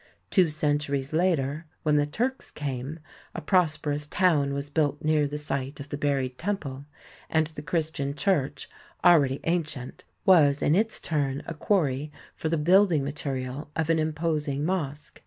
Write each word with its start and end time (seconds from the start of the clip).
Two 0.31 0.49
centuries 0.49 1.13
later, 1.13 1.67
when 1.83 1.95
the 1.95 2.07
Turks 2.07 2.49
came, 2.49 2.97
a 3.35 3.39
prosperous 3.41 4.07
town 4.07 4.51
was 4.51 4.71
built 4.71 5.03
near 5.03 5.27
the 5.27 5.37
site 5.37 5.79
of 5.79 5.89
the 5.89 5.95
buried 5.97 6.39
temple, 6.39 6.85
and 7.29 7.45
the 7.45 7.61
Christian 7.61 8.15
church, 8.15 8.67
already 9.05 9.39
ancient, 9.43 10.03
was 10.25 10.63
in 10.63 10.73
its 10.73 10.99
turn 10.99 11.43
a 11.45 11.53
quarry 11.53 12.11
for 12.33 12.49
the 12.49 12.57
building 12.57 13.03
material 13.03 13.69
of 13.75 13.91
an 13.91 13.99
imposing 13.99 14.65
mosque. 14.65 15.19